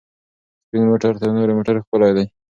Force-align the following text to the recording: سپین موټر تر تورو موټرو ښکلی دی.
سپین 0.65 0.83
موټر 0.91 1.11
تر 1.21 1.31
تورو 1.37 1.57
موټرو 1.57 1.83
ښکلی 1.85 2.11
دی. 2.15 2.25